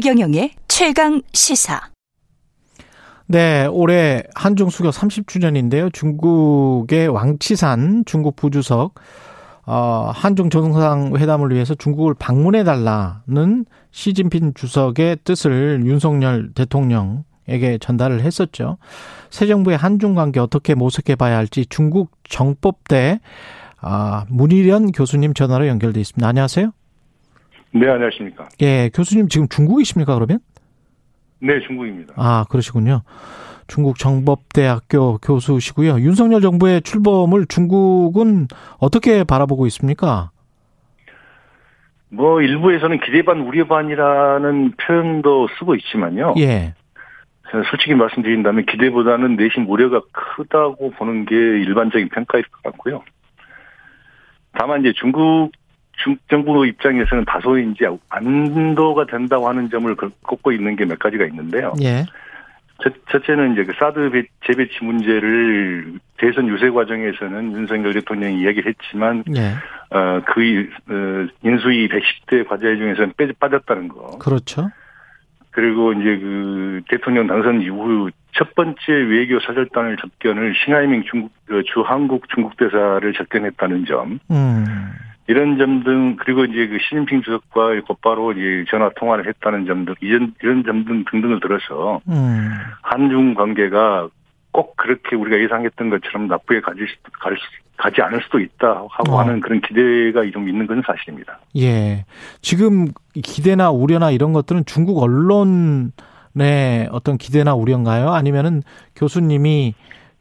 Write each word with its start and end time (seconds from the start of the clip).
최경영의 0.00 0.52
최강 0.68 1.22
시사. 1.32 1.80
네, 3.26 3.66
올해 3.66 4.22
한중 4.36 4.70
수교 4.70 4.90
30주년인데요. 4.90 5.92
중국의 5.92 7.08
왕치산 7.08 8.04
중국 8.06 8.36
부주석 8.36 8.94
어, 9.66 10.12
한중 10.14 10.50
정상회담을 10.50 11.52
위해서 11.52 11.74
중국을 11.74 12.14
방문해 12.14 12.62
달라는 12.62 13.64
시진핑 13.90 14.54
주석의 14.54 15.16
뜻을 15.24 15.82
윤석열 15.84 16.52
대통령에게 16.54 17.78
전달을 17.80 18.20
했었죠. 18.20 18.78
새 19.30 19.48
정부의 19.48 19.76
한중 19.78 20.14
관계 20.14 20.38
어떻게 20.38 20.76
모색해 20.76 21.16
봐야 21.16 21.36
할지 21.38 21.66
중국 21.68 22.12
정법대 22.22 23.18
아, 23.80 24.26
문희련 24.28 24.92
교수님 24.92 25.34
전화로 25.34 25.66
연결돼 25.66 25.98
있습니다. 25.98 26.24
안녕하세요. 26.24 26.70
네, 27.72 27.88
안녕하십니까. 27.88 28.48
예, 28.62 28.90
교수님 28.94 29.28
지금 29.28 29.48
중국이십니까, 29.48 30.14
그러면? 30.14 30.38
네, 31.40 31.60
중국입니다. 31.60 32.14
아, 32.16 32.44
그러시군요. 32.48 33.02
중국 33.66 33.98
정법대학교 33.98 35.18
교수시고요. 35.18 36.00
윤석열 36.00 36.40
정부의 36.40 36.80
출범을 36.82 37.46
중국은 37.46 38.48
어떻게 38.78 39.24
바라보고 39.24 39.66
있습니까? 39.66 40.30
뭐 42.10 42.40
일부에서는 42.40 43.00
기대 43.00 43.22
반 43.22 43.42
우려 43.42 43.66
반이라는 43.66 44.72
표현도 44.80 45.48
쓰고 45.58 45.74
있지만요. 45.74 46.34
예. 46.38 46.74
솔직히 47.70 47.94
말씀드린다면 47.94 48.66
기대보다는 48.66 49.36
내심 49.36 49.68
우려가 49.68 50.00
크다고 50.12 50.90
보는 50.92 51.26
게 51.26 51.34
일반적인 51.34 52.08
평가일 52.08 52.44
것 52.44 52.62
같고요. 52.62 53.02
다만 54.52 54.80
이제 54.80 54.92
중국 54.98 55.52
중 55.52 55.57
정부 56.28 56.66
입장에서는 56.66 57.24
다소 57.24 57.58
이제 57.58 57.86
안도가 58.08 59.06
된다고 59.06 59.48
하는 59.48 59.68
점을 59.70 59.94
꼽고 60.22 60.52
있는 60.52 60.76
게 60.76 60.84
몇 60.84 60.98
가지가 60.98 61.24
있는데요. 61.26 61.74
예. 61.82 62.04
첫째는 63.10 63.52
이제 63.54 63.64
그 63.64 63.72
사드 63.76 64.10
재배치 64.46 64.84
문제를 64.84 65.94
대선 66.16 66.46
유세 66.48 66.70
과정에서는 66.70 67.52
윤석열 67.52 67.92
대통령이 67.92 68.40
이야기를 68.40 68.72
했지만, 68.72 69.24
예. 69.36 69.54
어, 69.90 70.22
그, 70.26 70.68
어, 70.88 71.28
인수위 71.42 71.88
110대 71.88 72.46
과제 72.46 72.76
중에서는 72.76 73.14
빼, 73.16 73.32
빠졌다는 73.32 73.88
거. 73.88 74.18
그렇죠. 74.18 74.70
그리고 75.50 75.92
이제 75.92 76.18
그 76.18 76.82
대통령 76.88 77.26
당선 77.26 77.60
이후 77.62 78.10
첫 78.32 78.54
번째 78.54 78.76
외교 78.92 79.40
사절단을 79.40 79.96
접견을 79.96 80.54
싱하이밍 80.64 81.02
중국, 81.10 81.32
그주 81.46 81.82
한국 81.84 82.28
중국 82.32 82.56
대사를 82.56 83.12
접견했다는 83.12 83.86
점. 83.86 84.20
음. 84.30 84.64
이런 85.28 85.58
점 85.58 85.84
등, 85.84 86.16
그리고 86.16 86.44
이제 86.44 86.66
그 86.66 86.78
시진핑 86.80 87.22
주석과 87.22 87.82
곧바로 87.86 88.32
이제 88.32 88.64
전화 88.70 88.90
통화를 88.96 89.28
했다는 89.28 89.66
점 89.66 89.84
등, 89.84 89.94
이런, 90.00 90.34
이런 90.42 90.64
점 90.64 90.84
등 90.84 91.04
등등을 91.10 91.40
들어서, 91.40 92.00
음. 92.08 92.50
한중 92.82 93.34
관계가 93.34 94.08
꼭 94.50 94.76
그렇게 94.76 95.14
우리가 95.14 95.38
예상했던 95.40 95.90
것처럼 95.90 96.28
나쁘게 96.28 96.62
가지, 96.62 96.80
갈, 97.20 97.36
가지 97.76 98.00
않을 98.00 98.22
수도 98.22 98.40
있다 98.40 98.86
하고 98.90 99.12
어. 99.12 99.20
하는 99.20 99.40
그런 99.40 99.60
기대가 99.60 100.28
좀 100.32 100.48
있는 100.48 100.66
건 100.66 100.82
사실입니다. 100.84 101.38
예. 101.58 102.06
지금 102.40 102.88
기대나 103.12 103.70
우려나 103.70 104.10
이런 104.10 104.32
것들은 104.32 104.64
중국 104.64 105.02
언론의 105.02 105.92
어떤 106.90 107.18
기대나 107.18 107.54
우려인가요? 107.54 108.10
아니면은 108.10 108.62
교수님이 108.96 109.74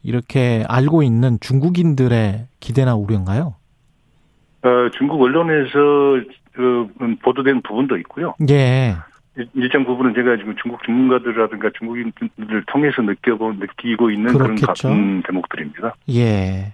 이렇게 0.03 0.63
알고 0.67 1.01
있는 1.03 1.37
중국인들의 1.39 2.47
기대나 2.59 2.95
우려인가요? 2.95 3.55
어, 4.63 4.89
중국 4.97 5.21
언론에서 5.21 5.79
어, 6.57 6.89
보도된 7.21 7.61
부분도 7.61 7.97
있고요. 7.97 8.33
예. 8.49 8.95
일- 9.37 9.49
일정 9.53 9.85
부분은 9.85 10.15
제가 10.15 10.37
지금 10.37 10.55
중국 10.61 10.83
전문가들이라든가 10.83 11.69
중국인들을 11.77 12.63
통해서 12.67 13.01
느껴보, 13.03 13.53
느끼고 13.53 14.09
있는 14.09 14.33
그런 14.33 14.55
가- 14.55 14.73
그렇겠죠. 14.73 14.89
음, 14.89 15.21
대목들입니다. 15.27 15.93
예. 16.15 16.73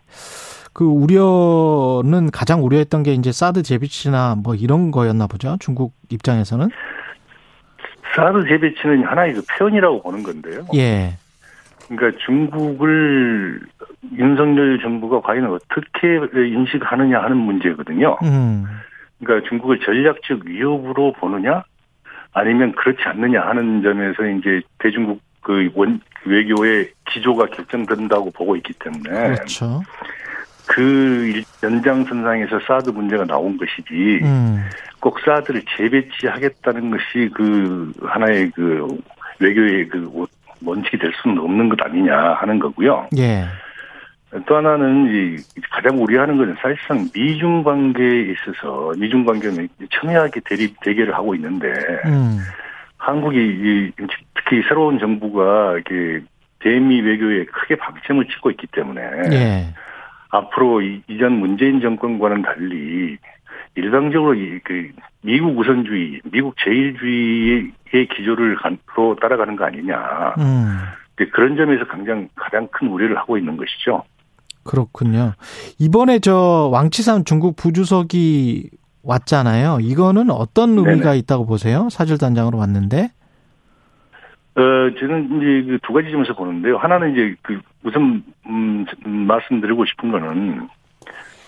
그 0.72 0.86
우려는 0.86 2.32
가장 2.32 2.64
우려했던 2.64 3.04
게 3.04 3.14
이제 3.14 3.32
사드 3.32 3.62
재배치나 3.64 4.36
뭐 4.42 4.56
이런 4.56 4.90
거였나 4.92 5.28
보죠. 5.28 5.58
중국 5.60 5.94
입장에서는. 6.10 6.70
사드 8.16 8.48
재배치는 8.48 9.04
하나의 9.04 9.34
그 9.34 9.42
표현이라고 9.58 10.02
보는 10.02 10.24
건데요. 10.24 10.66
예. 10.76 11.18
그러니까 11.90 12.18
중국을 12.26 13.60
윤석열 14.18 14.80
정부가 14.82 15.22
과연 15.22 15.46
어떻게 15.46 16.20
인식하느냐 16.36 17.22
하는 17.22 17.38
문제거든요. 17.38 18.18
음. 18.24 18.66
그러니까 19.24 19.48
중국을 19.50 19.80
전략적 19.80 20.42
위협으로 20.46 21.14
보느냐 21.14 21.64
아니면 22.34 22.74
그렇지 22.74 23.02
않느냐 23.04 23.42
하는 23.42 23.82
점에서 23.82 24.26
이제 24.28 24.62
대중국 24.80 25.22
그 25.42 25.70
원 25.76 26.00
외교의 26.26 26.90
기조가 27.10 27.48
결정된다고 27.48 28.32
보고 28.32 28.56
있기 28.56 28.72
때문에 28.80 29.36
그렇죠. 29.36 29.82
그 30.68 30.82
일- 31.36 31.44
연장선상에서 31.62 32.60
사드 32.66 32.92
문제가 32.92 33.26
나온 33.26 33.58
것이지 33.58 34.20
음. 34.24 34.64
꼭 35.02 35.20
사드를 35.20 35.62
재배치하겠다는 35.78 36.92
것이 36.92 37.30
그 37.34 37.92
하나의 38.04 38.52
그 38.56 38.88
외교의 39.40 39.90
그 39.90 40.26
원칙이 40.66 40.98
될 40.98 41.12
수는 41.22 41.38
없는 41.40 41.68
것 41.68 41.82
아니냐 41.86 42.16
하는 42.36 42.58
거고요. 42.60 43.08
예. 43.18 43.44
또 44.46 44.56
하나는 44.56 45.08
이 45.14 45.62
가장 45.70 46.02
우려하는 46.02 46.38
것은 46.38 46.56
사실상 46.62 47.08
미중 47.14 47.64
관계에 47.64 48.32
있어서 48.32 48.94
미중 48.98 49.26
관계는 49.26 49.68
첨예하게 49.92 50.42
대립 50.46 50.80
대결을 50.82 51.14
하고 51.14 51.36
있는데 51.36 51.68
음. 52.06 52.40
한국이 52.98 53.38
이 53.38 53.92
특히 54.36 54.64
새로운 54.68 54.98
정부가 54.98 55.74
이렇게 55.74 56.26
대미 56.60 57.02
외교에 57.02 57.46
크게 57.46 57.76
방점을 57.76 58.26
찍고 58.26 58.52
있기 58.52 58.68
때문에 58.68 59.02
예. 59.32 59.74
앞으로 60.30 60.82
이, 60.82 61.02
이전 61.08 61.34
문재인 61.34 61.82
정권과는 61.82 62.42
달리 62.42 63.18
일방적으로 63.76 64.36
이, 64.36 64.60
그 64.64 64.90
미국 65.22 65.58
우선주의, 65.58 66.22
미국 66.32 66.56
제일주의의 66.64 68.08
기조를 68.16 68.58
로 68.96 69.16
따라가는 69.20 69.56
거 69.56 69.66
아니냐. 69.66 70.36
음. 70.40 70.80
그런 71.32 71.56
점에서 71.56 71.86
가장 71.86 72.28
가장 72.36 72.68
큰 72.72 72.88
우려를 72.88 73.18
하고 73.18 73.38
있는 73.38 73.56
것이죠. 73.56 74.04
그렇군요. 74.64 75.34
이번에 75.80 76.20
저 76.20 76.70
왕치상 76.72 77.24
중국 77.26 77.56
부주석이 77.56 78.70
왔잖아요. 79.04 79.80
이거는 79.82 80.32
어떤 80.32 80.78
의미가 80.78 81.10
네네. 81.12 81.18
있다고 81.20 81.46
보세요? 81.46 81.90
사절단장으로 81.92 82.58
왔는데? 82.58 83.12
어, 84.56 84.62
저는 85.00 85.26
이제 85.38 85.68
그 85.72 85.80
두 85.84 85.94
가지 85.94 86.12
점에서 86.12 86.34
보는데요. 86.36 86.78
하나는 86.78 87.12
이제 87.14 87.36
그 87.42 87.60
우선, 87.84 88.24
음, 88.48 88.86
음, 89.06 89.12
말씀드리고 89.28 89.84
싶은 89.86 90.12
거는 90.12 90.68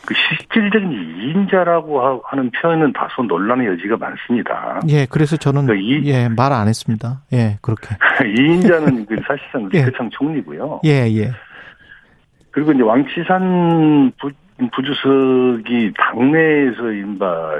그 0.07 0.13
실질적인 0.13 0.91
이인자라고 0.91 2.21
하는 2.25 2.51
표현은 2.51 2.93
다소 2.93 3.23
논란의 3.23 3.67
여지가 3.67 3.97
많습니다. 3.97 4.81
예, 4.89 5.05
그래서 5.09 5.35
저는 5.37 5.65
그러니까 5.65 5.87
이, 5.87 6.05
예, 6.11 6.27
말 6.29 6.51
안 6.51 6.67
했습니다. 6.67 7.21
예, 7.33 7.57
그렇게. 7.61 7.95
이인자는 8.37 9.05
그 9.05 9.15
사실상 9.27 9.69
예. 9.73 9.83
그창 9.83 10.09
총리고요. 10.11 10.81
예, 10.85 11.07
예. 11.15 11.31
그리고 12.55 12.71
이제 12.71 12.83
왕치산 12.83 14.13
부, 14.17 14.29
부주석이 14.71 15.91
당내에서 15.97 16.89
인바 16.93 17.59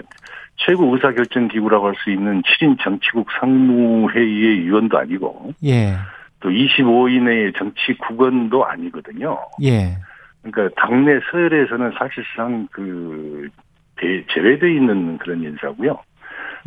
최고 0.55 0.93
의사결정 0.93 1.49
기구라고 1.49 1.87
할 1.87 1.95
수 1.97 2.09
있는 2.11 2.41
7인 2.43 2.77
정치국 2.81 3.27
상무회의의 3.37 4.65
위원도 4.65 4.97
아니고 4.97 5.51
예. 5.65 5.95
또 6.39 6.49
25인의 6.49 7.57
정치 7.57 7.93
국원도 7.97 8.65
아니거든요. 8.65 9.37
예. 9.63 9.97
그러니까 10.41 10.73
당내 10.81 11.19
서열에서는 11.29 11.91
사실상 11.99 12.65
그 12.71 13.49
대- 13.97 14.23
제외되어 14.33 14.69
있는 14.69 15.17
그런 15.17 15.43
인사고요. 15.43 15.97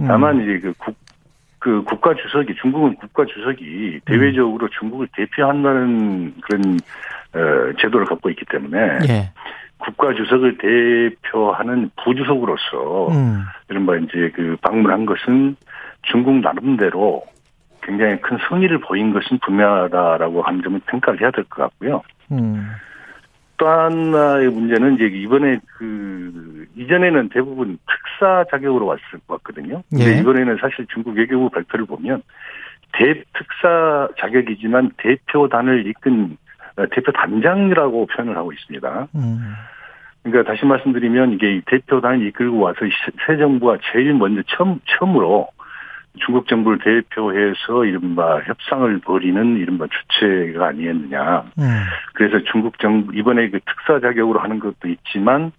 음. 0.01 0.05
다만 0.07 0.43
이제 0.43 0.59
그 0.61 0.75
국, 0.77 0.95
그 1.69 1.83
국가 1.85 2.15
주석이 2.15 2.55
중국은 2.63 2.97
국가 2.97 3.27
주석이 3.27 4.01
대외적으로 4.07 4.71
중국을 4.71 5.07
대표한다는 5.15 6.33
그런 6.41 6.79
어, 7.35 7.73
제도를 7.79 8.07
갖고 8.07 8.31
있기 8.31 8.47
때문에 8.51 9.01
예. 9.07 9.31
국가 9.77 10.15
주석을 10.15 10.57
대표하는 10.57 11.91
부주석으로서 12.03 13.09
음. 13.09 13.43
이른바 13.69 13.97
이제 13.97 14.33
그 14.35 14.57
방문한 14.63 15.05
것은 15.05 15.57
중국 16.11 16.37
나름대로 16.41 17.23
굉장히 17.83 18.19
큰 18.23 18.39
성의를 18.49 18.81
보인 18.81 19.13
것은 19.13 19.39
분명하다라고 19.45 20.41
하는 20.41 20.63
점을 20.63 20.81
평가를 20.87 21.21
해야 21.21 21.31
될 21.31 21.45
것 21.45 21.65
같고요. 21.65 22.03
음. 22.33 22.67
또 23.59 23.69
하나의 23.69 24.49
문제는 24.51 24.95
이제 24.95 25.05
이번에 25.07 25.59
그 25.77 26.67
이전에는 26.77 27.29
대부분 27.31 27.79
특사 27.87 28.45
자격으로 28.51 28.87
왔, 28.87 28.99
왔거든요. 29.27 29.83
근데 29.91 30.17
예. 30.17 30.21
이번에는 30.21 30.57
사실 30.61 30.87
중국 30.93 31.17
외교부 31.17 31.51
발표를 31.51 31.85
보면 31.87 32.23
대특사 32.93 34.09
자격이지만 34.19 34.93
대표단을 34.97 35.87
이끈 35.89 36.37
어, 36.77 36.87
대표 36.93 37.11
단장이라고 37.13 38.07
표현을 38.07 38.37
하고 38.37 38.53
있습니다. 38.53 39.09
음. 39.15 39.53
그러니까 40.23 40.53
다시 40.53 40.65
말씀드리면 40.65 41.33
이게 41.33 41.57
이 41.57 41.61
대표단을 41.67 42.27
이끌고 42.29 42.59
와서 42.61 42.79
시- 42.85 43.17
새 43.27 43.37
정부가 43.37 43.79
제일 43.93 44.15
먼저 44.15 44.43
처음 44.47 44.79
처음으로 44.87 45.49
중국 46.25 46.49
정부를 46.49 46.79
대표해서 46.79 47.85
이른바 47.85 48.41
협상을 48.41 48.99
벌이는 49.01 49.57
이른바 49.57 49.87
주체가 49.87 50.69
아니었느냐. 50.69 51.45
음. 51.59 51.81
그래서 52.15 52.43
중국 52.51 52.79
정부 52.79 53.15
이번에 53.15 53.51
그 53.51 53.61
특사 53.61 54.01
자격으로 54.01 54.41
하는 54.41 54.59
것도 54.59 54.89
있지만 54.89 55.53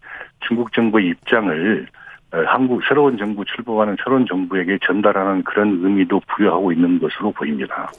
중국 0.48 0.74
정부의 0.74 1.08
입장을 1.08 1.88
어, 2.32 2.38
한국 2.46 2.82
새로운 2.88 3.18
정부 3.18 3.44
출범하는 3.44 3.96
새로운 4.04 4.26
정부에게 4.28 4.78
전달하는 4.86 5.44
그런 5.44 5.80
의미도 5.84 6.22
부여하고 6.28 6.72
있는 6.72 7.00
것으로 7.00 7.32
보입니다. 7.32 7.90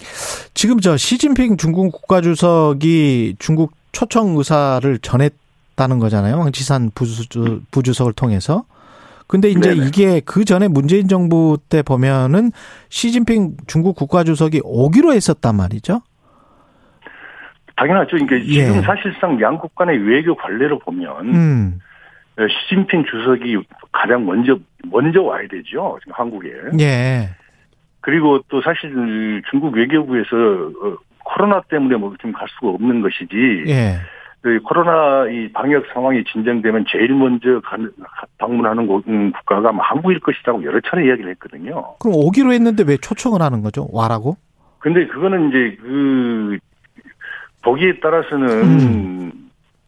지금 0.55 0.79
저 0.79 0.97
시진핑 0.97 1.57
중국 1.57 1.91
국가주석이 1.91 3.37
중국 3.39 3.73
초청 3.91 4.37
의사를 4.37 4.99
전했다는 4.99 5.99
거잖아요. 5.99 6.37
황치산 6.37 6.93
부주, 6.95 7.61
부주석을 7.73 8.13
통해서. 8.13 8.65
근데 9.31 9.49
이제 9.49 9.73
네네. 9.73 9.87
이게 9.87 10.21
그 10.27 10.45
전에 10.45 10.67
문재인 10.67 11.07
정부 11.07 11.57
때 11.69 11.83
보면은 11.83 12.51
시진핑 12.89 13.59
중국 13.69 13.95
국가주석이 13.95 14.63
오기로 14.65 15.13
했었단 15.13 15.55
말이죠. 15.55 16.03
당연하죠. 17.77 18.17
그러니까 18.17 18.41
예. 18.41 18.67
지금 18.67 18.83
사실상 18.83 19.41
양국 19.41 19.77
간의 19.77 19.99
외교 19.99 20.35
관례를 20.35 20.81
보면 20.81 21.33
음. 21.33 21.79
어, 22.41 22.43
시진핑 22.49 23.05
주석이 23.05 23.59
가장 23.93 24.27
먼저 24.27 24.59
먼저 24.91 25.23
와야 25.23 25.47
되죠. 25.47 25.97
지금 26.01 26.13
한국에. 26.13 26.49
예. 26.81 27.29
그리고 28.01 28.41
또 28.49 28.61
사실 28.63 28.91
중국 29.49 29.77
외교부에서 29.77 30.37
어, 30.37 30.97
코로나 31.25 31.61
때문에 31.71 31.95
뭐 31.95 32.13
지금 32.17 32.33
갈 32.33 32.49
수가 32.49 32.71
없는 32.71 33.01
것이지. 33.01 33.65
예. 33.69 33.95
그 34.43 34.59
코로나 34.63 35.29
이 35.29 35.53
방역 35.53 35.85
상황이 35.93 36.25
진정되면 36.25 36.87
제일 36.89 37.13
먼저 37.15 37.61
간- 37.63 37.91
방문하는 38.39 38.87
곳- 38.87 39.07
음, 39.07 39.33
국가가 39.33 39.71
한국일 39.79 40.21
것이라고 40.21 40.65
여러 40.65 40.81
차례 40.81 41.07
이야기를 41.07 41.31
했거든요. 41.33 41.95
그럼 41.99 42.15
오기로 42.17 42.53
했는데 42.53 42.83
왜 42.87 42.97
초청을 42.97 43.43
하는 43.43 43.61
거죠? 43.63 43.87
와라고? 43.93 44.37
근데 44.79 45.07
그거는 45.09 45.51
이제 45.51 45.77
그 45.83 46.59
보기에 47.63 48.01
따라서는 48.01 48.49
음. 48.63 49.33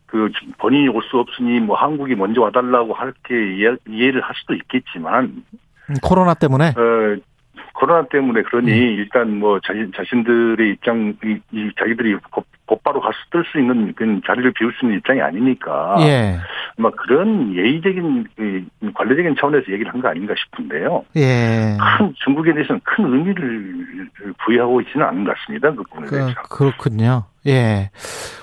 그 0.07 0.31
본인이 0.59 0.89
올 0.89 1.03
수 1.05 1.19
없으니 1.19 1.59
뭐 1.61 1.75
한국이 1.77 2.15
먼저 2.15 2.43
와달라고 2.43 2.93
할게 2.93 3.57
이해를 3.89 4.21
할 4.21 4.35
수도 4.37 4.53
있겠지만 4.53 5.43
음, 5.89 5.95
코로나 6.03 6.35
때문에? 6.35 6.75
어 6.77 7.17
코로나 7.75 8.07
때문에 8.09 8.43
그러니 8.43 8.71
음. 8.71 8.77
일단 8.99 9.39
뭐 9.39 9.61
자신 9.61 9.91
자신들의 9.97 10.71
입장 10.71 11.15
이, 11.25 11.39
이 11.53 11.71
자기들이 11.79 12.17
곧, 12.31 12.45
곧바로 12.67 13.01
가서 13.01 13.15
뜰 13.31 13.45
수 13.51 13.59
있는 13.59 13.93
그 13.95 14.21
자리를 14.27 14.53
비울 14.53 14.73
수 14.75 14.85
있는 14.87 14.99
입장이 14.99 15.21
아니니까 15.21 15.97
예. 16.01 16.39
막 16.77 16.95
그런 16.97 17.55
예의적인 17.55 18.27
그 18.37 18.65
관례적인 18.95 19.37
차원에서 19.39 19.73
얘기를 19.73 19.93
한 19.93 20.01
거 20.01 20.09
아닌가 20.09 20.35
싶은데요. 20.37 21.05
예. 21.17 21.77
큰 21.99 22.15
중국에 22.25 22.53
대해서는 22.55 22.81
큰 22.85 23.13
의미를 23.13 24.09
부여하고 24.45 24.81
있지는 24.83 25.07
않은 25.07 25.25
것 25.25 25.35
같습니다. 25.37 25.71
그 25.71 25.83
부분에 25.85 26.07
그, 26.07 26.17
대해서. 26.17 26.35
그렇군요. 26.51 27.25
예. 27.47 27.91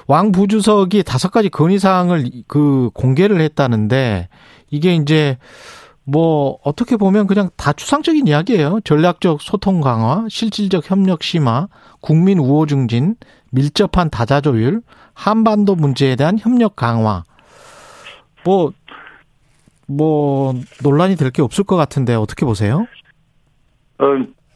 왕 0.08 0.32
부주석이 0.32 1.04
다섯 1.04 1.32
가지 1.32 1.50
건의사항을 1.50 2.26
그 2.48 2.90
공개를 2.94 3.40
했다는데 3.42 4.28
이게 4.70 4.94
이제 4.94 5.38
뭐 6.12 6.58
어떻게 6.64 6.98
보면 6.98 7.28
그냥 7.28 7.50
다 7.56 7.74
추상적인 7.74 8.28
이야기예요. 8.28 8.80
전략적 8.84 9.42
소통 9.42 9.82
강화, 9.82 10.26
실질적 10.30 10.90
협력 10.90 11.22
심화, 11.24 11.68
국민 12.02 12.40
우호 12.40 12.66
증진, 12.66 13.16
밀접한 13.52 14.10
다자 14.10 14.42
조율, 14.42 14.82
한반도 15.14 15.76
문제에 15.76 16.16
대한 16.16 16.38
협력 16.40 16.76
강화. 16.76 17.24
뭐, 18.46 18.72
뭐, 19.88 20.54
논란이 20.84 21.16
될 21.16 21.32
게 21.32 21.42
없을 21.42 21.64
것 21.64 21.76
같은데 21.76 22.16
어떻게 22.16 22.46
보세요? 22.46 22.88
어, 24.00 24.06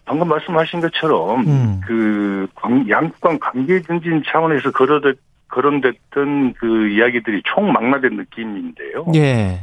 방금 0.06 0.28
말씀하신 0.30 0.80
것처럼 0.82 1.42
음. 1.48 1.82
그 1.86 2.48
관- 2.56 2.88
양국 2.90 3.20
간 3.22 3.40
관계 3.40 3.82
증진 3.82 4.24
차원에서 4.26 4.72
거론됐, 4.72 5.18
거론됐던 5.50 6.54
그 6.54 6.90
이야기들이 6.90 7.42
총망라된 7.46 8.16
느낌인데요. 8.16 9.06
예. 9.16 9.60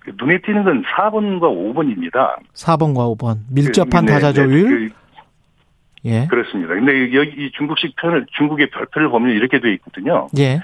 그 0.00 0.12
눈에 0.18 0.40
띄는 0.40 0.64
건 0.64 0.82
4번과 0.84 1.42
5번입니다. 1.42 2.36
4번과 2.54 3.16
5번. 3.16 3.38
밀접한 3.50 4.06
네, 4.06 4.12
다자 4.12 4.28
네, 4.28 4.34
조율. 4.34 4.88
그, 4.88 4.94
예. 6.04 6.26
그렇습니다. 6.26 6.74
근데 6.74 7.14
여기 7.14 7.30
이 7.30 7.50
중국식 7.52 7.96
편을 7.96 8.26
중국의 8.36 8.70
별표를 8.70 9.08
보면 9.08 9.34
이렇게 9.34 9.60
돼 9.60 9.72
있거든요. 9.74 10.28
예. 10.38 10.60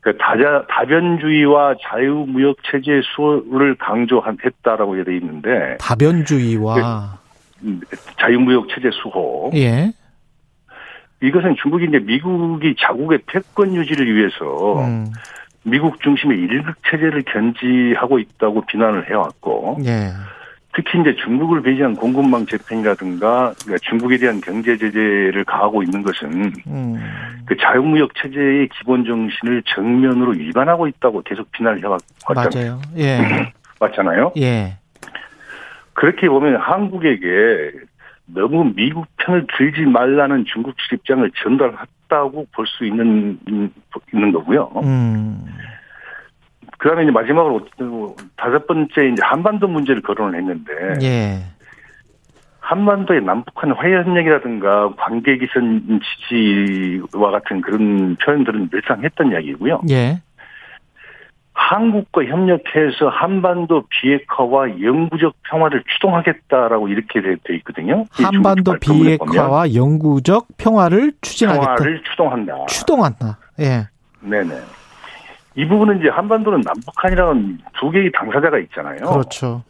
그 0.00 0.16
다자 0.18 0.66
다변주의와 0.68 1.76
자유무역 1.80 2.56
체제 2.64 3.00
수호를 3.14 3.76
강조했다라고 3.76 5.04
돼 5.04 5.16
있는데 5.16 5.76
다변주의와 5.78 7.18
음, 7.62 7.80
자유무역 8.18 8.68
체제 8.74 8.90
수호 8.90 9.52
예. 9.54 9.92
이것은 11.22 11.54
중국이 11.62 11.86
이제 11.88 12.00
미국이 12.00 12.74
자국의 12.80 13.20
패권 13.26 13.76
유지를 13.76 14.12
위해서 14.12 14.84
음. 14.84 15.06
미국 15.64 16.00
중심의 16.00 16.38
일극 16.38 16.74
체제를 16.90 17.22
견지하고 17.22 18.18
있다고 18.18 18.66
비난을 18.66 19.08
해왔고 19.08 19.78
예. 19.84 20.10
특히 20.74 21.00
이제 21.00 21.14
중국을 21.16 21.62
배제한 21.62 21.94
공급망 21.94 22.46
재편이라든가 22.46 23.52
그러니까 23.62 23.78
중국에 23.82 24.16
대한 24.16 24.40
경제 24.40 24.76
제재를 24.76 25.44
가하고 25.44 25.82
있는 25.82 26.02
것은 26.02 26.52
음. 26.66 26.94
그 27.44 27.56
자유무역 27.58 28.14
체제의 28.14 28.68
기본 28.78 29.04
정신을 29.04 29.62
정면으로 29.66 30.32
위반하고 30.32 30.86
있다고 30.86 31.22
계속 31.22 31.52
비난을 31.52 31.82
해왔잖아요. 31.82 32.80
맞아요. 32.80 32.80
예. 32.96 33.52
맞잖아요. 33.78 34.32
예. 34.38 34.78
그렇게 35.92 36.28
보면 36.28 36.56
한국에게 36.56 37.72
너무 38.26 38.72
미국 38.74 39.06
편을 39.18 39.46
들지 39.56 39.82
말라는 39.82 40.46
중국식 40.46 40.92
입장을 40.94 41.30
전달 41.42 41.74
했다고 42.12 42.46
볼 42.52 42.66
수 42.66 42.84
있는 42.84 43.38
있는 44.12 44.32
거고요. 44.32 44.70
음. 44.82 45.44
그다음에 46.78 47.04
이제 47.04 47.10
마지막으로 47.12 47.66
다섯 48.36 48.66
번째 48.66 49.08
이제 49.08 49.22
한반도 49.22 49.68
문제를 49.68 50.02
거론을 50.02 50.38
했는데 50.38 50.72
예. 51.02 51.38
한반도의 52.60 53.22
남북한 53.22 53.72
화해 53.72 53.94
협력이라든가 53.94 54.94
관계 54.96 55.36
기선 55.38 56.00
지지와 56.28 57.30
같은 57.30 57.60
그런 57.60 58.16
표현들은 58.16 58.70
늘상 58.70 59.02
했던 59.02 59.30
이야기고요. 59.32 59.82
예. 59.90 60.20
한국과 61.54 62.24
협력해서 62.24 63.08
한반도 63.10 63.84
비핵화와 63.88 64.80
영구적 64.80 65.34
평화를 65.44 65.84
추동하겠다라고 65.94 66.88
이렇게 66.88 67.20
돼, 67.20 67.36
돼 67.44 67.56
있거든요. 67.56 68.04
이 68.18 68.22
한반도 68.22 68.74
비핵화와 68.80 69.74
영구적 69.74 70.48
평화를 70.56 71.12
추진하겠다. 71.20 71.74
평화를 71.74 72.02
추동한다. 72.10 72.66
추동한다. 72.66 73.38
예. 73.60 73.88
네네. 74.20 74.54
이 75.54 75.66
부분은 75.66 76.00
이제 76.00 76.08
한반도는 76.08 76.62
남북한이라는 76.64 77.58
두 77.78 77.90
개의 77.90 78.10
당사자가 78.12 78.58
있잖아요. 78.58 78.96
그렇죠. 78.96 79.62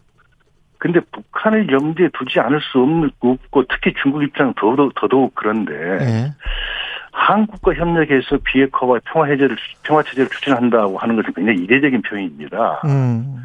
근데 0.79 1.01
북한을 1.13 1.71
염두에 1.71 2.09
두지 2.13 2.41
않을 2.41 2.61
수 2.61 2.81
없고 3.21 3.65
특히 3.69 3.95
중국 4.03 4.23
입장은 4.23 4.55
더더욱, 4.57 4.95
더더욱 4.97 5.33
그런데 5.35 5.73
예. 5.73 6.35
한국과 7.13 7.75
협력해서 7.75 8.39
비핵화와 8.43 9.01
평화 9.05 9.27
해제를 9.27 9.57
평화 9.83 10.03
체제를 10.03 10.29
추진한다고 10.31 10.99
하는 10.99 11.17
것은 11.17 11.33
굉장히 11.35 11.61
이례적인 11.61 12.03
표현입니다. 12.03 12.81
음. 12.87 13.45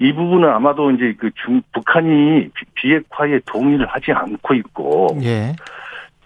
이 0.00 0.12
부분은 0.12 0.48
아마도 0.48 0.90
이제 0.90 1.14
그 1.18 1.30
중, 1.34 1.62
북한이 1.72 2.50
비- 2.52 2.64
비핵화에 2.74 3.40
동의를 3.46 3.86
하지 3.86 4.12
않고 4.12 4.54
있고 4.54 5.18
예. 5.22 5.54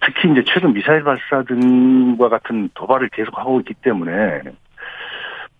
특히 0.01 0.31
이제 0.31 0.43
최근 0.47 0.73
미사일 0.73 1.03
발사 1.03 1.43
등과 1.43 2.29
같은 2.29 2.69
도발을 2.73 3.09
계속하고 3.09 3.59
있기 3.61 3.75
때문에 3.75 4.41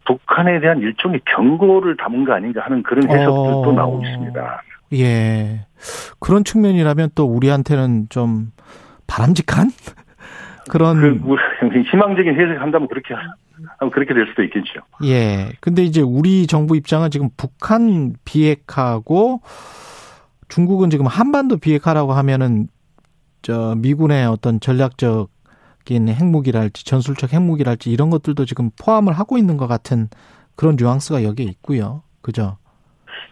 북한에 0.06 0.60
대한 0.60 0.80
일종의 0.80 1.22
경고를 1.26 1.98
담은 1.98 2.26
거 2.26 2.34
아닌가 2.34 2.62
하는 2.62 2.82
그런 2.82 3.04
해석들도 3.10 3.70
어. 3.70 3.72
나오고 3.74 4.04
있습니다. 4.06 4.64
예. 4.94 5.66
그런 6.20 6.44
측면이라면 6.44 7.12
또 7.14 7.26
우리한테는 7.26 8.08
좀 8.10 8.52
바람직한 9.06 9.70
그런 10.70 11.02
그 11.02 11.08
뭐, 11.08 11.38
희망적인 11.92 12.34
해석을 12.34 12.62
한다면 12.62 12.88
그렇게 12.88 13.14
하면 13.14 13.92
그렇게 13.92 14.14
될 14.14 14.28
수도 14.28 14.44
있겠죠. 14.44 14.82
예. 15.04 15.52
근데 15.60 15.84
이제 15.84 16.02
우리 16.02 16.48
정부 16.48 16.76
입장은 16.76 17.12
지금 17.12 17.30
북한 17.36 18.14
비핵화고 18.26 19.42
중국은 20.48 20.90
지금 20.90 21.08
한반도 21.08 21.58
비핵화라고 21.58 22.14
하면은 22.14 22.68
저 23.42 23.76
미군의 23.78 24.26
어떤 24.26 24.60
전략적인 24.60 25.28
핵무기랄지 26.10 26.86
전술적 26.86 27.34
핵무기랄지 27.34 27.92
이런 27.92 28.10
것들도 28.10 28.46
지금 28.46 28.70
포함을 28.82 29.14
하고 29.14 29.38
있는 29.38 29.58
것 29.58 29.68
같은 29.68 30.08
그런 30.56 30.76
뉘앙스가 30.78 31.24
여기에 31.24 31.46
있고요. 31.46 32.04
그죠? 32.22 32.58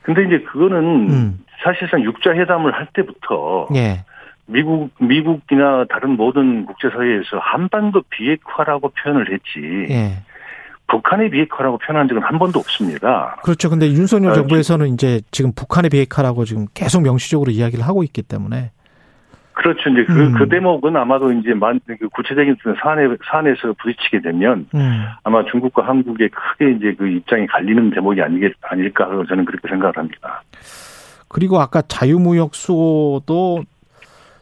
근데 0.03 0.23
이제 0.25 0.39
그거는 0.45 1.09
음. 1.09 1.45
사실상 1.63 2.01
육자 2.03 2.31
회담을 2.31 2.73
할 2.73 2.87
때부터 2.93 3.67
예. 3.75 4.05
미국 4.47 4.89
미국이나 4.99 5.85
다른 5.89 6.11
모든 6.11 6.65
국제사회에서 6.65 7.37
한반도 7.39 8.01
비핵화라고 8.09 8.89
표현을 8.89 9.31
했지 9.31 9.93
예. 9.93 10.23
북한의 10.87 11.29
비핵화라고 11.29 11.77
표현한 11.79 12.07
적은 12.07 12.23
한 12.23 12.39
번도 12.39 12.59
없습니다. 12.59 13.35
그렇죠. 13.43 13.69
근데 13.69 13.87
윤석열 13.87 14.31
아, 14.31 14.35
정부에서는 14.35 14.87
이제 14.93 15.21
지금 15.31 15.51
북한의 15.53 15.89
비핵화라고 15.89 16.45
지금 16.45 16.65
계속 16.73 17.03
명시적으로 17.03 17.51
이야기를 17.51 17.85
하고 17.85 18.03
있기 18.03 18.21
때문에 18.23 18.71
그렇죠. 19.57 19.89
이제 19.89 20.05
그, 20.05 20.13
음. 20.13 20.33
그 20.33 20.47
대목은 20.47 20.95
아마도 20.95 21.31
이제 21.31 21.53
만, 21.53 21.79
그 21.85 22.07
구체적인 22.09 22.57
사안에, 22.81 23.07
사안에서 23.29 23.73
부딪히게 23.79 24.21
되면 24.21 24.67
음. 24.75 25.05
아마 25.23 25.43
중국과 25.45 25.85
한국의 25.87 26.29
크게 26.29 26.71
이제 26.73 26.95
그 26.97 27.07
입장이 27.07 27.47
갈리는 27.47 27.89
대목이 27.89 28.21
아니겠, 28.21 28.53
아닐까 28.61 29.09
저는 29.27 29.45
그렇게 29.45 29.67
생각을 29.67 29.97
합니다. 29.97 30.43
그리고 31.27 31.59
아까 31.59 31.81
자유무역 31.81 32.53
수호도 32.53 33.63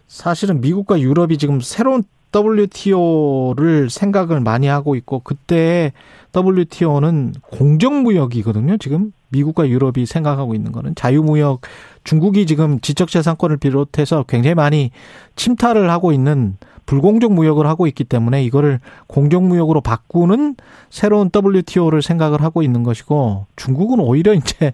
사실은 0.07 0.61
미국과 0.61 0.99
유럽이 0.99 1.37
지금 1.37 1.59
새로운 1.61 2.03
WTO를 2.35 3.89
생각을 3.89 4.41
많이 4.41 4.67
하고 4.67 4.95
있고 4.95 5.21
그때 5.23 5.93
WTO는 6.35 7.33
공정무역이거든요. 7.41 8.77
지금 8.77 9.13
미국과 9.29 9.69
유럽이 9.69 10.05
생각하고 10.05 10.53
있는 10.53 10.71
거는 10.71 10.95
자유무역 10.95 11.61
중국이 12.03 12.45
지금 12.45 12.79
지적재산권을 12.81 13.57
비롯해서 13.57 14.23
굉장히 14.27 14.55
많이 14.55 14.91
침탈을 15.35 15.89
하고 15.89 16.11
있는 16.11 16.57
불공정 16.85 17.33
무역을 17.33 17.65
하고 17.65 17.87
있기 17.87 18.03
때문에 18.03 18.43
이거를 18.43 18.79
공정 19.07 19.47
무역으로 19.47 19.81
바꾸는 19.81 20.55
새로운 20.89 21.31
WTO를 21.33 22.01
생각을 22.01 22.41
하고 22.41 22.61
있는 22.61 22.83
것이고 22.83 23.47
중국은 23.55 23.99
오히려 23.99 24.33
이제 24.33 24.73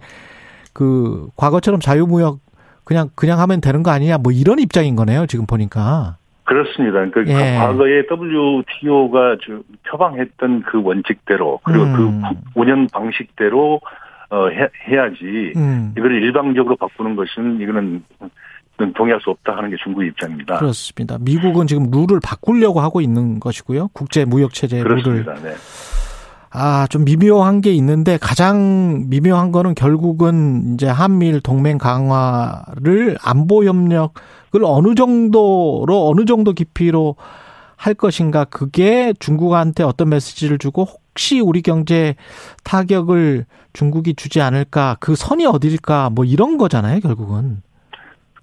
그 0.73 1.29
과거처럼 1.35 1.79
자유무역 1.79 2.39
그냥 2.91 3.09
그냥 3.15 3.39
하면 3.39 3.61
되는 3.61 3.83
거 3.83 3.91
아니냐 3.91 4.17
뭐 4.17 4.33
이런 4.33 4.59
입장인 4.59 4.97
거네요. 4.97 5.25
지금 5.25 5.45
보니까. 5.45 6.17
그렇습니다. 6.43 7.05
그러니까 7.09 7.23
예. 7.27 7.55
과거에 7.55 8.03
WTO가 8.11 9.37
표방했던 9.89 10.63
그 10.63 10.83
원칙대로 10.83 11.61
그리고 11.63 11.85
음. 11.85 12.21
그 12.21 12.59
운영 12.59 12.87
방식대로 12.91 13.79
어, 14.29 14.49
해, 14.49 14.67
해야지 14.89 15.53
음. 15.55 15.93
이걸 15.97 16.21
일방적으로 16.21 16.75
바꾸는 16.75 17.15
것은 17.15 17.61
이거는 17.61 18.03
동의할 18.95 19.21
수 19.21 19.29
없다 19.29 19.55
하는 19.55 19.69
게 19.69 19.77
중국의 19.81 20.09
입장입니다. 20.09 20.57
그렇습니다. 20.57 21.17
미국은 21.21 21.67
지금 21.67 21.89
룰을 21.89 22.19
바꾸려고 22.21 22.81
하고 22.81 22.99
있는 22.99 23.39
것이고요. 23.39 23.89
국제 23.93 24.25
무역 24.25 24.53
체제 24.53 24.83
룰을 24.83 25.01
그렇습니다. 25.01 25.35
네. 25.35 25.53
아, 26.53 26.85
좀 26.89 27.05
미묘한 27.05 27.61
게 27.61 27.71
있는데 27.71 28.17
가장 28.17 29.05
미묘한 29.09 29.51
거는 29.51 29.73
결국은 29.73 30.73
이제 30.73 30.87
한미일 30.87 31.39
동맹 31.39 31.77
강화를 31.77 33.17
안보 33.23 33.63
협력을 33.63 34.11
어느 34.63 34.95
정도로 34.95 36.09
어느 36.09 36.25
정도 36.25 36.51
깊이로 36.53 37.15
할 37.77 37.93
것인가 37.93 38.45
그게 38.45 39.13
중국한테 39.19 39.83
어떤 39.83 40.09
메시지를 40.09 40.57
주고 40.57 40.83
혹시 40.83 41.39
우리 41.39 41.61
경제 41.61 42.15
타격을 42.63 43.45
중국이 43.73 44.13
주지 44.13 44.41
않을까 44.41 44.97
그 44.99 45.15
선이 45.15 45.45
어딜까 45.47 46.11
뭐 46.11 46.25
이런 46.25 46.57
거잖아요 46.57 46.99
결국은 46.99 47.61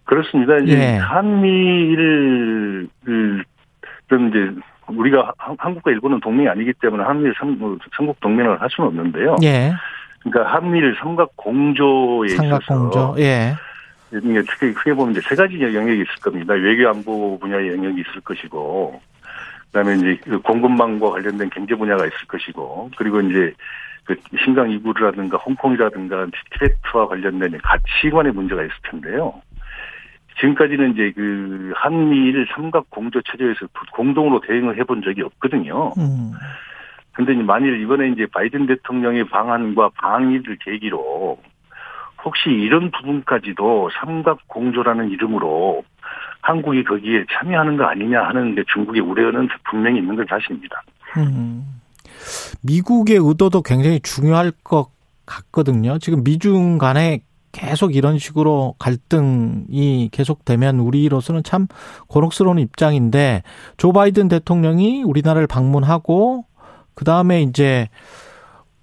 그렇습니다. 0.09 0.57
이제 0.57 0.73
예. 0.73 0.97
한미를 0.97 2.88
그, 3.05 3.43
좀 4.09 4.29
이제 4.29 4.38
우리가 4.88 5.33
한- 5.38 5.57
한국과 5.59 5.90
일본은 5.90 6.21
동맹이 6.21 6.49
아니기 6.49 6.73
때문에 6.75 7.02
한미일 7.04 7.35
삼, 7.38 7.59
뭐, 7.59 7.76
삼국 7.97 8.18
동맹을 8.21 8.61
할 8.61 8.68
수는 8.71 8.88
없는데요. 8.88 9.37
예 9.42 9.73
그러니까 10.23 10.54
한미일 10.54 10.97
삼각 11.00 11.30
공조에 11.37 12.28
삼각공조 12.28 12.99
있어서 12.99 13.14
예 13.18 13.54
이게 14.11 14.42
특히 14.42 14.73
크게 14.73 14.95
보면 14.95 15.12
이제 15.12 15.21
세 15.28 15.35
가지 15.35 15.61
영역이 15.61 15.92
있을 16.00 16.14
겁니다. 16.23 16.54
외교 16.54 16.88
안보 16.88 17.38
분야의 17.38 17.68
영역이 17.73 18.00
있을 18.00 18.23
것이고, 18.23 18.99
그다음에 19.66 19.97
이제 19.97 20.18
그 20.25 20.38
공급망과 20.40 21.11
관련된 21.11 21.50
경제 21.50 21.75
분야가 21.75 22.07
있을 22.07 22.16
것이고, 22.26 22.90
그리고 22.97 23.21
이제 23.21 23.52
그 24.04 24.16
신강 24.42 24.71
이구르라든가 24.71 25.37
홍콩이라든가 25.37 26.26
티베트와 26.54 27.07
관련된 27.09 27.59
가치관의 27.62 28.33
문제가 28.33 28.62
있을 28.62 28.75
텐데요. 28.90 29.35
지금까지는 30.40 30.92
이제 30.92 31.12
그 31.14 31.73
한미일 31.75 32.47
삼각 32.54 32.90
공조 32.90 33.21
체제에서 33.23 33.66
공동으로 33.92 34.40
대응을 34.40 34.78
해본 34.78 35.02
적이 35.02 35.23
없거든요. 35.23 35.92
음. 35.99 36.33
근데 37.12 37.35
만일 37.35 37.80
이번에 37.83 38.11
이제 38.11 38.26
바이든 38.33 38.66
대통령의 38.66 39.25
방안과 39.25 39.90
방위를 39.97 40.59
계기로 40.64 41.38
혹시 42.25 42.50
이런 42.50 42.90
부분까지도 42.90 43.90
삼각 44.00 44.47
공조라는 44.47 45.11
이름으로 45.11 45.83
한국이 46.40 46.85
거기에 46.85 47.25
참여하는 47.33 47.76
거 47.76 47.85
아니냐 47.85 48.23
하는 48.23 48.54
게 48.54 48.62
중국의 48.73 49.02
우려는 49.02 49.49
분명히 49.68 49.99
있는 49.99 50.14
건 50.14 50.26
사실입니다. 50.28 50.83
음. 51.16 51.64
미국의 52.62 53.16
의도도 53.16 53.62
굉장히 53.62 54.00
중요할 54.00 54.52
것 54.62 54.90
같거든요. 55.26 55.99
지금 55.99 56.23
미중 56.25 56.78
간에 56.78 57.21
계속 57.52 57.95
이런 57.95 58.19
식으로 58.19 58.75
갈등이 58.78 60.09
계속되면 60.12 60.81
우리로서는 60.81 61.43
참 61.43 61.67
곤혹스러운 62.09 62.59
입장인데 62.59 63.43
조 63.76 63.93
바이든 63.93 64.28
대통령이 64.28 65.02
우리나라를 65.02 65.47
방문하고 65.47 66.45
그 66.95 67.05
다음에 67.05 67.43
이제 67.43 67.88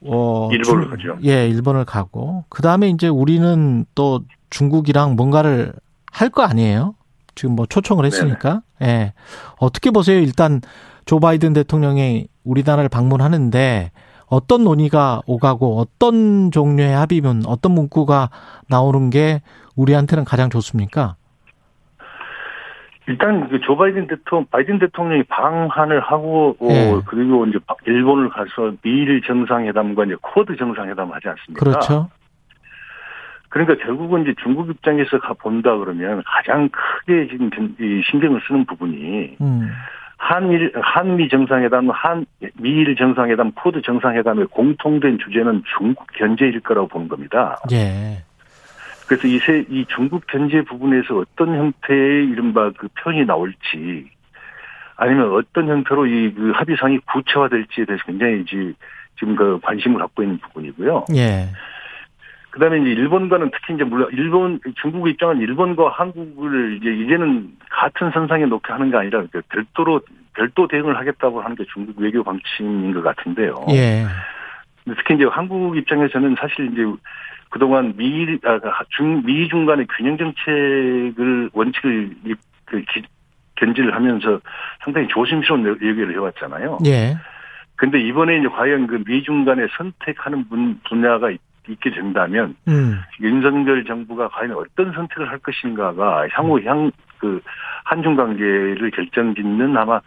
어 0.01 0.49
일본을 0.51 0.83
중- 0.83 0.91
가죠. 0.91 1.17
예, 1.25 1.47
일본을 1.47 1.85
가고 1.85 2.45
그 2.49 2.61
다음에 2.61 2.89
이제 2.89 3.07
우리는 3.07 3.85
또 3.95 4.21
중국이랑 4.49 5.15
뭔가를 5.15 5.73
할 6.11 6.29
거 6.29 6.43
아니에요? 6.43 6.95
지금 7.35 7.55
뭐 7.55 7.65
초청을 7.65 8.05
했으니까. 8.05 8.61
예. 8.81 9.13
어떻게 9.57 9.91
보세요? 9.91 10.17
일단 10.19 10.61
조 11.05 11.19
바이든 11.19 11.53
대통령이 11.53 12.27
우리나라를 12.45 12.87
방문하는데 12.89 13.91
어떤 14.27 14.63
논의가 14.63 15.21
오가고 15.27 15.79
어떤 15.79 16.51
종류의 16.51 16.93
합의문, 16.95 17.43
어떤 17.47 17.73
문구가 17.73 18.29
나오는 18.69 19.09
게 19.09 19.41
우리한테는 19.75 20.23
가장 20.25 20.49
좋습니까? 20.49 21.15
일단 23.07 23.47
그조 23.49 23.77
바이든 23.77 24.07
대통령 24.07 24.47
바이든 24.49 24.79
대통령이 24.79 25.23
방한을 25.23 25.99
하고 25.99 26.55
어, 26.59 26.67
예. 26.71 27.01
그리고 27.05 27.45
이제 27.45 27.59
바- 27.67 27.75
일본을 27.85 28.29
가서 28.29 28.73
미일 28.81 29.21
정상회담과 29.21 30.05
이제 30.05 30.15
쿼드 30.21 30.55
정상회담 30.55 31.11
하지 31.11 31.27
않습니까? 31.29 31.59
그렇죠. 31.63 32.09
그러니까 33.49 33.75
결국은 33.85 34.23
이제 34.23 34.33
중국 34.41 34.69
입장에서 34.71 35.19
가 35.19 35.33
본다 35.33 35.77
그러면 35.77 36.23
가장 36.25 36.67
크게 36.69 37.27
지금 37.27 37.49
신경을 38.09 38.41
쓰는 38.47 38.65
부분이 38.65 39.37
음. 39.39 39.69
한일 40.27 40.71
한미 40.81 41.29
정상회담, 41.29 41.91
한 41.91 42.25
미일 42.55 42.95
정상회담, 42.95 43.51
쿼드 43.51 43.83
정상회담의 43.83 44.47
공통된 44.47 45.19
주제는 45.19 45.61
중국 45.77 46.07
견제일 46.13 46.59
거라고 46.61 46.87
보는 46.87 47.07
겁니다. 47.07 47.59
예. 47.71 48.23
그래서 49.07 49.27
이, 49.27 49.37
세, 49.37 49.63
이 49.69 49.85
중국 49.87 50.25
견제 50.25 50.63
부분에서 50.63 51.17
어떤 51.17 51.55
형태의 51.55 52.25
이른바 52.25 52.71
그 52.75 52.87
표현이 52.97 53.25
나올지 53.25 54.09
아니면 54.95 55.31
어떤 55.31 55.67
형태로 55.67 56.07
이 56.07 56.33
그 56.33 56.51
합의상이 56.55 56.97
구체화될지에 57.11 57.85
대해서 57.85 58.03
굉장히 58.07 58.41
이제 58.41 58.73
지금 59.19 59.35
그 59.35 59.59
관심을 59.61 59.99
갖고 59.99 60.23
있는 60.23 60.39
부분이고요. 60.39 61.05
예. 61.15 61.49
그다음에 62.55 62.79
이제 62.79 62.91
일본과는 62.91 63.51
특히 63.51 63.73
이제 63.73 63.83
물론 63.83 64.07
일본 64.13 64.61
중국 64.81 65.09
입장은 65.09 65.39
일본과 65.41 65.89
한국을 65.89 66.77
이제 66.77 66.89
이제는 66.89 67.49
같은 67.69 68.11
선상에 68.11 68.45
놓게 68.45 68.71
하는 68.71 68.89
게 68.91 68.95
아니라 68.95 69.23
그 69.29 69.41
별도로 69.49 69.99
별도 70.33 70.65
대응을 70.65 70.97
하겠다고 70.97 71.41
하는 71.41 71.57
게 71.57 71.65
중국 71.73 71.99
외교 71.99 72.23
방침인 72.23 72.93
것 72.93 73.03
같은데요. 73.03 73.65
예. 73.71 74.05
특히 74.85 75.15
이제 75.15 75.25
한국 75.25 75.75
입장에서는 75.75 76.35
사실 76.39 76.71
이제 76.71 76.85
그동안 77.49 77.93
미, 77.97 78.25
아, 78.45 78.57
중, 78.91 79.21
미 79.25 79.49
중 79.49 79.65
간의 79.65 79.85
균형 79.97 80.15
정책을 80.17 81.49
원칙을 81.51 82.09
이- 82.25 82.33
그 82.63 82.81
기, 82.89 83.01
견지를 83.55 83.93
하면서 83.93 84.39
상당히 84.81 85.09
조심스러운 85.09 85.67
얘기를 85.81 86.13
해왔잖아요. 86.13 86.77
예. 86.85 87.17
근데 87.75 87.99
이번에 87.99 88.37
이제 88.39 88.47
과연 88.47 88.87
그 88.87 89.03
미중 89.05 89.43
간에 89.43 89.67
선택하는 89.77 90.47
분, 90.47 90.79
분야가 90.87 91.31
있, 91.67 91.79
게 91.79 91.89
된다면 91.91 92.55
음. 92.67 92.99
윤석열 93.21 93.83
정부가 93.85 94.27
과연 94.29 94.51
어떤 94.53 94.91
선택을 94.93 95.29
할 95.29 95.37
것인가가 95.39 96.27
향후 96.31 96.61
향, 96.65 96.91
그, 97.17 97.41
한중 97.83 98.15
관계를 98.15 98.91
결정짓는 98.91 99.75
아마 99.77 99.99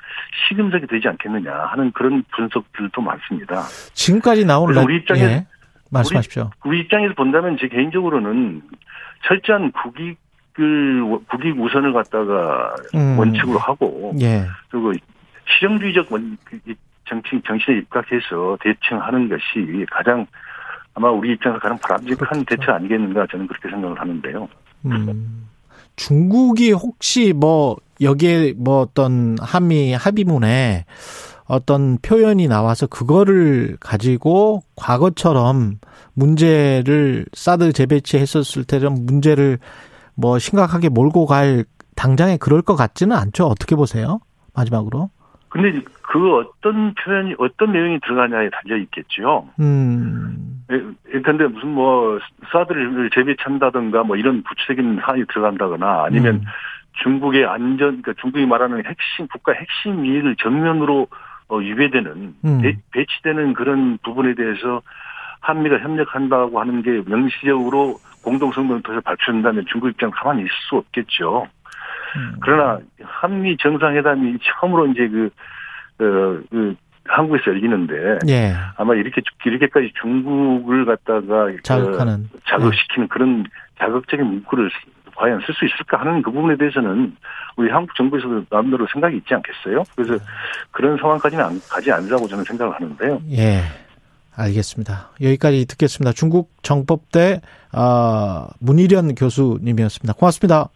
시금석이 0.48 0.86
되지 0.86 1.08
않겠느냐 1.08 1.52
하는 1.52 1.90
그런 1.92 2.22
분석들도 2.34 3.00
많습니다. 3.00 3.62
지금까지 3.94 4.44
나온 4.44 4.76
우리 4.76 5.00
입장에- 5.00 5.18
예. 5.20 5.46
말씀하십시오. 5.90 6.50
우리 6.64 6.80
입장에서 6.80 7.14
본다면 7.14 7.56
제 7.58 7.66
개인적으로는 7.68 8.62
철저한 9.24 9.72
국익 9.72 10.18
을 10.60 11.02
국익 11.28 11.56
우선을 11.56 11.92
갖다가 11.92 12.74
음. 12.92 13.16
원칙으로 13.16 13.58
하고 13.60 14.12
예. 14.20 14.42
그리고 14.68 14.92
실용주의적 15.46 16.10
원, 16.10 16.36
그 16.42 16.58
이- 16.66 16.74
정치 17.04 17.40
정신에 17.46 17.78
입각해서 17.78 18.58
대처하는 18.60 19.28
것이 19.28 19.86
가장 19.88 20.26
아마 20.98 21.10
우리 21.10 21.32
입장에서 21.32 21.60
가장 21.60 21.78
바람직한 21.78 22.44
그렇죠. 22.44 22.56
대처 22.56 22.72
아니겠는가 22.72 23.28
저는 23.30 23.46
그렇게 23.46 23.70
생각을 23.70 24.00
하는데요. 24.00 24.48
음. 24.86 25.48
중국이 25.94 26.72
혹시 26.72 27.32
뭐 27.32 27.76
여기에 28.00 28.54
뭐 28.56 28.80
어떤 28.80 29.36
한미 29.40 29.92
합의문에 29.94 30.86
어떤 31.46 31.98
표현이 31.98 32.48
나와서 32.48 32.88
그거를 32.88 33.76
가지고 33.78 34.62
과거처럼 34.74 35.78
문제를 36.14 37.26
사드 37.32 37.72
재배치했었을 37.72 38.64
때는 38.64 39.06
문제를 39.06 39.58
뭐 40.16 40.40
심각하게 40.40 40.88
몰고 40.88 41.26
갈 41.26 41.64
당장에 41.94 42.38
그럴 42.38 42.60
것 42.60 42.74
같지는 42.74 43.16
않죠. 43.16 43.46
어떻게 43.46 43.76
보세요? 43.76 44.18
마지막으로. 44.52 45.10
근데 45.48 45.80
그 46.02 46.36
어떤 46.36 46.94
표현이 46.94 47.36
어떤 47.38 47.72
내용이 47.72 48.00
들어가냐에 48.00 48.50
달려 48.50 48.76
있겠죠. 48.82 49.48
음. 49.60 50.47
그런데 50.68 51.46
무슨 51.46 51.70
뭐 51.70 52.18
사드를 52.52 53.10
재배치한다든가 53.14 54.02
뭐 54.04 54.16
이런 54.16 54.42
구체적인 54.42 55.00
사안이 55.02 55.25
들어간다거나 55.28 56.04
아니면 56.04 56.37
음. 56.37 56.44
중국의 57.02 57.46
안전, 57.46 58.02
그러니까 58.02 58.12
중국이 58.20 58.44
말하는 58.44 58.84
핵심 58.84 59.26
국가 59.28 59.52
핵심 59.52 60.04
이익을 60.04 60.37
정면으로 60.37 61.06
어, 61.48 61.56
위배되는 61.56 62.34
음. 62.44 62.60
배, 62.62 62.76
배치되는 62.92 63.54
그런 63.54 63.98
부분에 64.02 64.34
대해서 64.34 64.82
한미가 65.40 65.78
협력한다고 65.78 66.60
하는 66.60 66.82
게 66.82 67.02
명시적으로 67.06 67.96
공동성명을 68.22 68.82
통해서 68.82 69.00
발표한다면 69.02 69.64
중국 69.70 69.88
입장 69.88 70.10
가만히 70.10 70.42
있을 70.42 70.50
수 70.68 70.76
없겠죠. 70.76 71.46
음. 72.16 72.37
그러나 72.40 72.78
한미 73.02 73.56
정상회담이 73.56 74.38
처음으로 74.42 74.88
이제 74.88 75.08
그, 75.08 75.30
어, 76.00 76.42
그 76.50 76.75
한국에서 77.18 77.44
열리는데 77.48 78.18
예. 78.28 78.54
아마 78.76 78.94
이렇게 78.94 79.20
이렇게까지 79.44 79.92
중국을 80.00 80.84
갖다가 80.84 81.46
그 81.46 81.62
자극하는. 81.62 82.28
자극시키는 82.48 83.08
그런 83.08 83.44
자극적인 83.78 84.25
문구를 84.25 84.70
과연 85.16 85.40
쓸 85.44 85.54
수 85.54 85.64
있을까 85.64 86.00
하는 86.00 86.22
그 86.22 86.30
부분에 86.30 86.56
대해서는 86.56 87.16
우리 87.56 87.70
한국 87.70 87.94
정부에서도 87.96 88.44
나름대로 88.50 88.87
생각이 88.92 89.16
있지 89.16 89.34
않겠어요? 89.34 89.82
그래서 89.96 90.25
그런 90.70 90.96
상황까지는 90.96 91.44
안, 91.44 91.60
가지 91.68 91.90
않으라고 91.90 92.28
저는 92.28 92.44
생각을 92.44 92.75
하는데요. 92.75 93.20
예. 93.32 93.62
알겠습니다. 94.37 95.10
여기까지 95.20 95.66
듣겠습니다. 95.66 96.12
중국 96.12 96.52
정법대 96.62 97.40
어, 97.72 98.46
문희련 98.60 99.16
교수님이었습니다. 99.16 100.12
고맙습니다. 100.12 100.68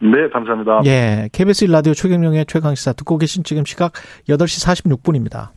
네, 0.00 0.28
감사합니다. 0.30 0.82
예. 0.84 1.28
KBS 1.32 1.66
1라디오 1.66 1.94
최경영의 1.94 2.46
최강시사 2.46 2.92
듣고 2.92 3.18
계신 3.18 3.44
지금 3.44 3.64
시각 3.64 3.92
8시 4.28 4.90
46분입니다. 4.98 5.50